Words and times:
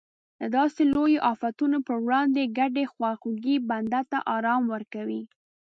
د 0.39 0.41
داسې 0.57 0.81
لویو 0.93 1.25
افتونو 1.33 1.77
پر 1.87 1.97
وړاندې 2.05 2.53
ګډې 2.59 2.83
خواخوږۍ 2.93 3.55
بنده 3.69 4.01
ته 4.11 4.17
ارام 4.35 4.63
ورکوي. 4.73 5.21